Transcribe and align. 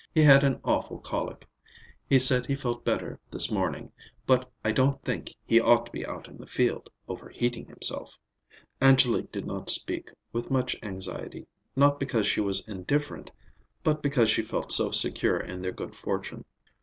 He 0.15 0.23
had 0.23 0.43
an 0.43 0.59
awful 0.63 0.97
colic. 0.97 1.47
He 2.09 2.17
said 2.17 2.47
he 2.47 2.55
felt 2.55 2.83
better 2.83 3.19
this 3.29 3.51
morning, 3.51 3.91
but 4.25 4.49
I 4.65 4.71
don't 4.71 4.99
think 5.03 5.31
he 5.45 5.59
ought 5.59 5.85
to 5.85 5.91
be 5.91 6.03
out 6.03 6.27
in 6.27 6.37
the 6.37 6.47
field, 6.47 6.89
overheating 7.07 7.67
himself." 7.67 8.17
Angélique 8.81 9.31
did 9.31 9.45
not 9.45 9.69
speak 9.69 10.09
with 10.33 10.49
much 10.49 10.75
anxiety, 10.81 11.45
not 11.75 11.99
because 11.99 12.25
she 12.25 12.41
was 12.41 12.67
indifferent, 12.67 13.29
but 13.83 14.01
because 14.01 14.31
she 14.31 14.41
felt 14.41 14.71
so 14.71 14.89
secure 14.89 15.39
in 15.39 15.61
their 15.61 15.71
good 15.71 15.95
fortune. 15.95 16.45